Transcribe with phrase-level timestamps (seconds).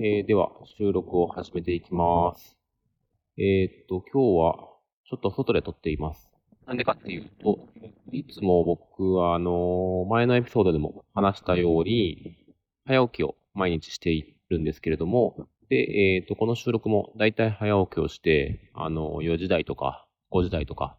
[0.00, 2.56] えー、では、収録を始めていきます。
[3.36, 4.68] えー、っと、今日は、
[5.10, 6.30] ちょっと外で撮っています。
[6.68, 7.68] なんでかっていうと、
[8.12, 12.36] いつも僕は、あの前のエピソードでも話したように、
[12.86, 15.78] 早起きを毎日しているんですけれども、で、
[16.14, 20.96] えー、っと、この収録も大体早起きをして、あの4時台とか5時台とか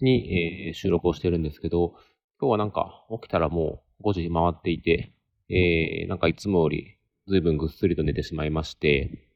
[0.00, 1.94] に、えー、収録をしてるんですけど、
[2.40, 5.12] 今日はなんか起きたらもう5時回っていて、
[5.48, 6.95] えー、なんかいつもより
[7.28, 9.26] ずいぶんぐっすりと寝てしまいまして、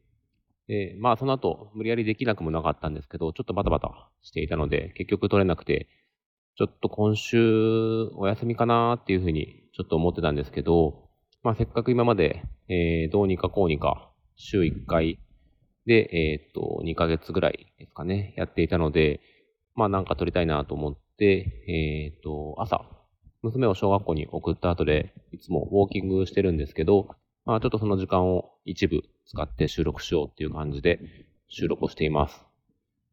[0.69, 5.89] で、まあその後無理やりできなくもなかったんですけど、ちょっとバタバタしていたので、結局取れなくて、
[6.57, 11.09] ちょっと今週お休みかなっていうふうにちょっと思ってたんですけど、
[11.43, 15.19] まあせっかく今まで、えー、どうにかこうにか週1回
[15.87, 19.21] で、えっ、と、2ヶ月ぐらいですかね、やっていたので、
[19.75, 22.85] まあなんか撮りたいなと思って、えっ、と、朝、
[23.43, 31.01] 娘を小学校に送った後で、いつもウォーキングしてるんですけど、まあちょっとその時間を一部使って収録しようっていう感じで
[31.49, 32.45] 収録をしています。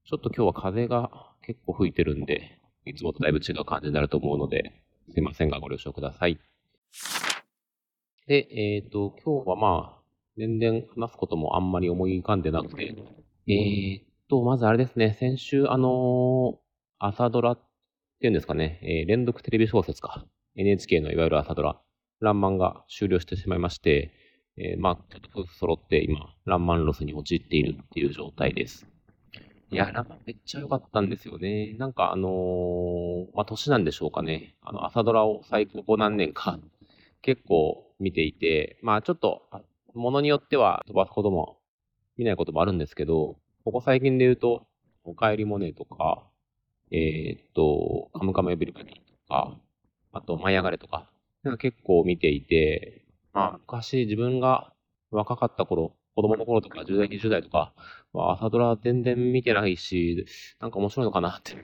[0.05, 1.11] ちょっと今日は風が
[1.41, 4.73] 結構吹いてるんで、いつもとだいぶ違う感じになると思うので、
[5.13, 6.39] すいませんがご了承ください。
[8.27, 10.01] で、えっ、ー、と、今日はまあ、
[10.37, 12.95] 全然話すこともあんまり思い浮かんでなくて、
[13.47, 16.57] えっ、と、まずあれですね、先週あのー、
[16.99, 17.59] 朝ドラっ
[18.19, 21.79] ていうんですかね、え、連続テレビ小説か、NHK のいわゆる朝ドラ、
[22.19, 24.11] ランマンが終了してしまいまして、
[24.57, 28.87] えー、まあ、ちょっと夫婦揃って今、ランマンロスに陥っているっていう状態です。
[29.69, 31.75] いや、ランマンめっちゃ良かったんですよね。
[31.77, 34.55] なんかあのー、まあ、年なんでしょうかね。
[34.61, 36.59] あの、朝ドラを最高何年か
[37.21, 39.43] 結構見ていて、まあちょっと、
[39.93, 41.57] ものによっては飛ばすことも
[42.17, 44.65] 見ないこともあるんですけど、ここ最近で言うと、
[45.03, 46.23] おかえりモネとか、
[46.91, 49.57] えー、っと、カムカムエブリバディとか、
[50.13, 51.09] あと、舞い上がれと、か
[51.55, 54.73] 結構見ていて、まあ、昔自分が
[55.11, 57.73] 若かった頃、子供の頃とか10代、20代とか
[58.11, 60.25] は朝ドラ全然見てないし、
[60.59, 61.55] なんか面白いのかなって、ち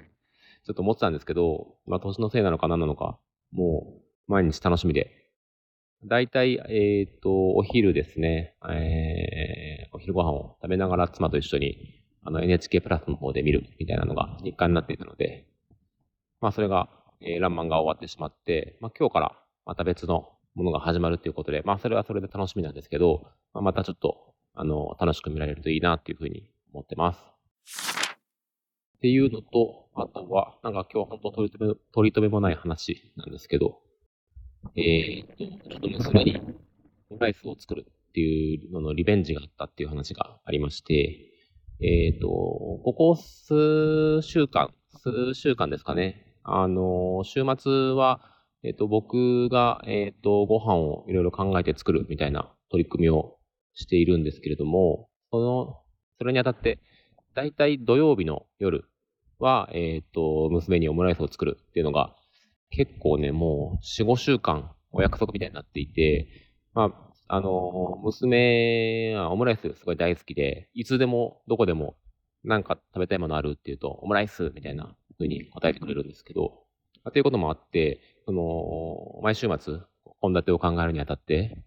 [0.70, 3.18] ょっと思ってたんですけど、まあ年のせいなのか何なのか、
[3.52, 3.98] も
[4.28, 5.12] う毎日楽しみで。
[6.06, 15.46] だいたい、えっ、ー、と、お昼ですね、えー、お昼ご飯を食べながら妻と一緒に、あの NHK プラスの方で見るみたいなのが日課になっていたので、
[16.40, 16.90] まあそれが、
[17.22, 27.20] えー、ランマンが終わってしまって、まあ今日からまた別のものが始まるっていうことで、まあそれはそれで楽しみなんですけど、まあ、またちょっと、あの、楽しく見られるといいなっていうふうに思ってます。
[28.98, 33.80] っていうのと、あとは、なんか今日は本当取り留め、取り留めもない話なんですけど、
[34.76, 36.42] えー、っと、ちょっと娘に
[37.10, 41.32] オライスを作るっていうののリベンジがあったっていう話がありまして、
[41.82, 48.22] えー、っと、ここ数週間、数週間ですかね、あの、週末は、
[48.64, 53.38] えっ、と、僕が、えっ、と、ご飯をいろいろ考えて作るみたいな取り組みを
[53.74, 55.82] しているんですけれども、その、
[56.18, 56.80] それにあたって、
[57.36, 58.86] だいたい土曜日の夜
[59.40, 62.16] は、えっ、と、娘にオムライスを作るっていうのが、
[62.70, 66.28] 結構ね、もう4、5週間お約束みたいになっていて、
[66.74, 66.84] ま
[67.28, 71.98] あ、あの、娘はオムライスすごい大好きで、いつでもどこでも
[72.44, 76.63] なんか食べたいものあるっていうと、オムライスみたいな風に答えてくれるんですけど、
[77.04, 79.80] まあ、ということもあって、その、毎週末、
[80.22, 81.58] 献立を考えるにあたって、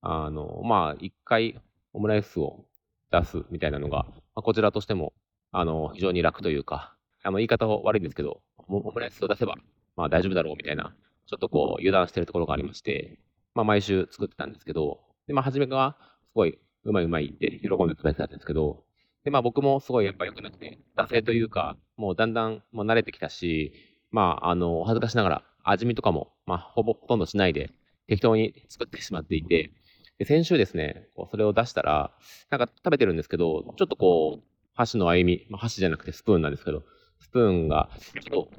[0.00, 1.60] あの、まあ、一回
[1.92, 2.64] オムライスを
[3.10, 5.12] 出すみたいなのが、まあ、こちらとしても、
[5.50, 9.56] あの、非常に楽というか、あの、言い方悪いんですけど、オムライスを出せば、
[9.96, 10.94] まあ大丈夫だろうみたいな、
[11.26, 13.18] ちょっとこう、油断してるところがありまして、
[13.54, 15.96] まあ毎週作ってたんですけど、で、まあ初めが、
[16.28, 18.84] すごい、うまいうまいって喜んで食べてたんですけど、
[19.24, 23.72] で、まあ僕もすごいやっぱ良くなくて、惰性というか、もうだんだんもう慣れてきたし、
[24.10, 27.70] まあ、あの、恥ずかしながら、味見とかも、まあ、ほぼほとんどしないで、
[28.06, 29.72] 適当に作ってしまっていて、
[30.18, 32.12] で先週ですね、こうそれを出したら、
[32.50, 36.84] なんか食べてるんですけど、ちょっとこう、箸の歩み、まあ、箸じゃなくてスプーンなんですけど、
[37.20, 37.90] スプーンが、
[38.20, 38.52] ちょっと、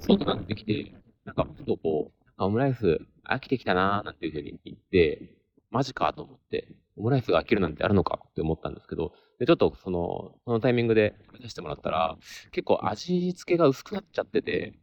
[0.00, 0.94] そうなってきて、
[1.24, 5.37] なんか、ちょっとこう、オムライス飽きてきたなーなんていうふうに言って、
[5.70, 12.16] マジかと思って、オムライスが飽きるなんてあるのかって思ったんですけど、で、ちょっとその、そのタイミングで出してもらったら、
[12.50, 14.74] 結構味付けが薄くなっちゃってて、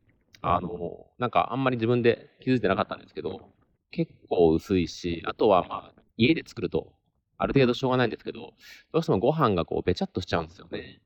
[0.41, 3.49] あの、なんかあんまり自分で気づいてなかったんですけど、
[3.91, 6.93] 結構薄いし、あとはまあ、家で作ると、
[7.37, 8.53] ある程度しょうがないんですけど、
[8.93, 11.01] どうしてもご飯がこう、べちゃっとしちゃうんですよね。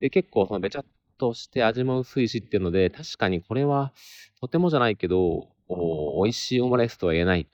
[0.00, 0.84] で、結構そのべちゃっ
[1.18, 3.92] として味も薄いしっていうので、確かにこれは、
[4.40, 7.46] とてもじゃないけど、美味しいオムライスとは言えない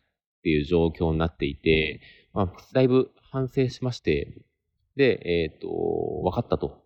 [0.44, 2.02] っていう状況になっていて、
[2.34, 4.42] まあ、だいぶ反省しまして、
[4.94, 5.68] で、えっ、ー、と、
[6.22, 6.84] 分かったと。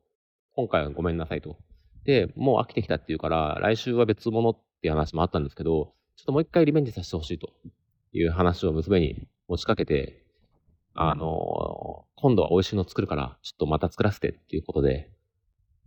[0.54, 1.56] 今回はごめんなさいと。
[2.04, 7.50] で、もう飽きてきたっていうから、来週は別物っていう話もあったんですけど、ちょっともう一回リベンジさせてほしいと
[8.12, 10.24] いう話を娘に持ちかけて、
[10.94, 15.10] あの、今度は美味しいの作るから、ちょっとまた作らせてっていうことで、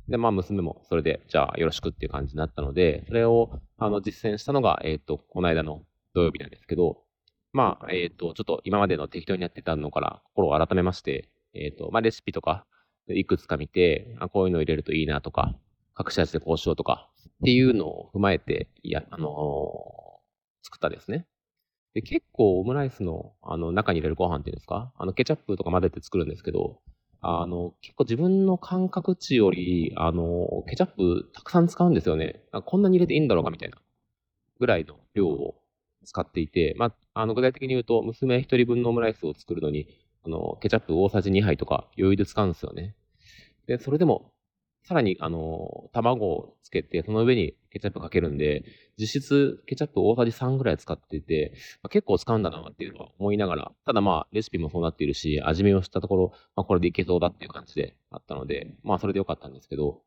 [0.10, 5.84] で、まあ、娘もそれで、じゃあよろしくっていう感じになったので、それを、あの、実践したのが、えっ、ー、と、この間の
[6.14, 7.04] 土曜日なんですけど、
[7.54, 12.66] まあ、えっ、ー、と、ちょっと今までの適当にやってたのから心を改めまして、えっ、ー、と、まあ、レシピとか、
[13.08, 15.56] いくつか見て、あ、こういうの入れるといいなとか、
[16.00, 21.26] 隠し味でこうしようとか、っていうのを踏まえて、いや、あのー、作ったですね。
[21.94, 26.80] で、結構オムライスの、あの、中に入れるご飯っていうんですかあの、ケチャップとか混ぜて作るんですけど、
[27.22, 32.44] あの、結構自分の感覚値より、あの、ケチャップたくさん使うんですよね。
[32.66, 33.78] こんなに入れていいんだろうかみたいな
[34.60, 35.61] ぐらいの量を
[36.06, 39.88] 使っていて、まあ、あの、具体的に言うと、娘一人分のオムライスを作るのに、
[40.26, 42.96] あの、ケチャップ大さじ2杯とか余裕で使うんですよね。
[43.68, 44.32] で、それでも、
[44.84, 48.66] さらに、あの、卵をつけて、その上にケチャップかけるんで、
[48.98, 51.54] 実質ケチャップ大さじ3ぐらい使ってて、
[51.84, 60.02] まあ、結構使うんだなっていうのは思いながら、ただまあ、レシピもそうなっているし、味見をしたところ、まあ、これでいけそうだっていう感じであったので、まあ、それでよかったんですけど、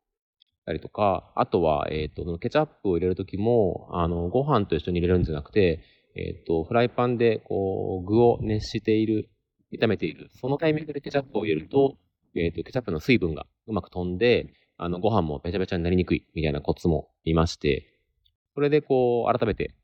[0.64, 5.80] たりとか、あとは、えっ、ー、と、ケチャップを入れるときも、あの、ご飯と一緒に入れるんじゃなくて、
[6.16, 9.30] えっ、ー、と、フライパンで、こう、具を熱している、
[9.72, 11.96] 炒めている、そのタイミングでケチャップを入れると、
[12.34, 17.88] えっ、ー、と、ケチャップの水分がうまく飛んで、あの、ご飯もべちゃべちゃになりにくいみたいなコツも見まして、
[18.54, 19.74] それでこう、改めて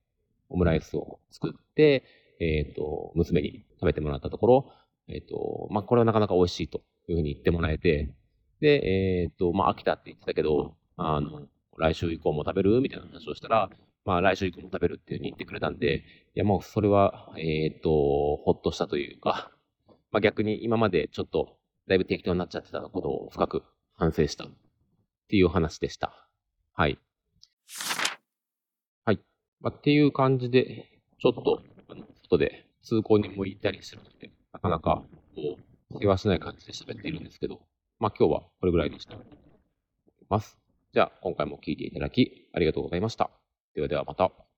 [0.49, 2.05] オムライスを作って、
[2.41, 4.73] えっ、と、娘に食べてもらったところ、
[5.09, 8.15] えっ、と、まあ、これはなかなか美味しいというふうに言ってもらえて、
[8.61, 11.47] で、えっ、ー、と、まあ、飽きたって言ってたけど、あの、
[11.79, 12.81] 来週以降も食べる？
[12.81, 13.71] みたいな話をしたら、
[14.05, 16.05] まあ、来週以降も食べるっていうふうに言ってくれたんで、
[16.35, 19.51] いや、もうそれは、えっ、と、ほっとしたというか、
[20.11, 23.63] まあ、逆に今までちょっと、だいぶ適当になっちゃってたことを深く
[23.95, 24.49] 反省したっ
[25.29, 26.29] ていう話でした。
[26.73, 26.99] はい。
[29.05, 29.21] はい。
[29.61, 30.87] まあ、っていう感じで、
[31.19, 35.03] ちょっと、あの、外で通行に向いたりするので、なかなか、
[35.35, 35.57] こ
[35.91, 37.61] う、世話しない感じで喋っているんですけど、
[38.01, 40.59] まあ、今日はこれぐらいにしたいと思います。
[40.93, 43.31] じゃあ、今回も聞いていただき、ありがとうございました。
[43.75, 44.50] ではではまた。